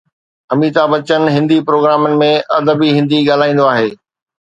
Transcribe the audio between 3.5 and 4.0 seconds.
آهي.